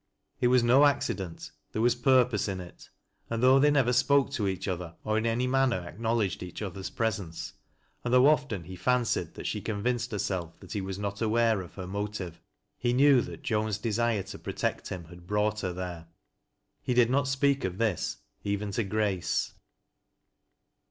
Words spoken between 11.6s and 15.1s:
of her motive, he knew that Joan's desire to protect him